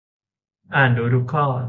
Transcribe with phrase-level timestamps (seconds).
[0.75, 1.45] อ่านดูทุกข้อ